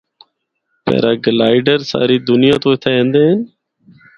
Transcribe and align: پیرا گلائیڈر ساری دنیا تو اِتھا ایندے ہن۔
پیرا 0.83 1.11
گلائیڈر 1.25 1.79
ساری 1.91 2.17
دنیا 2.29 2.55
تو 2.63 2.67
اِتھا 2.73 2.89
ایندے 2.97 3.23
ہن۔ 3.29 3.39